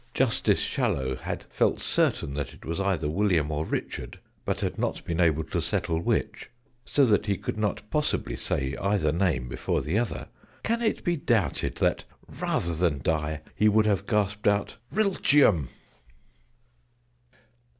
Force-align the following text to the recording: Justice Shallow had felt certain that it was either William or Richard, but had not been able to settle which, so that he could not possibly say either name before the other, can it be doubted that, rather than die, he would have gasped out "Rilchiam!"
Justice 0.15 0.59
Shallow 0.61 1.15
had 1.15 1.43
felt 1.43 1.79
certain 1.79 2.33
that 2.33 2.55
it 2.55 2.65
was 2.65 2.79
either 2.81 3.07
William 3.07 3.51
or 3.51 3.63
Richard, 3.63 4.17
but 4.45 4.61
had 4.61 4.79
not 4.79 5.05
been 5.05 5.19
able 5.19 5.43
to 5.43 5.61
settle 5.61 5.99
which, 6.01 6.49
so 6.83 7.05
that 7.05 7.27
he 7.27 7.37
could 7.37 7.55
not 7.55 7.87
possibly 7.91 8.35
say 8.35 8.75
either 8.77 9.11
name 9.11 9.47
before 9.47 9.83
the 9.83 9.99
other, 9.99 10.27
can 10.63 10.81
it 10.81 11.03
be 11.03 11.17
doubted 11.17 11.75
that, 11.75 12.05
rather 12.27 12.73
than 12.73 13.03
die, 13.03 13.41
he 13.53 13.69
would 13.69 13.85
have 13.85 14.07
gasped 14.07 14.47
out 14.47 14.77
"Rilchiam!" 14.91 15.67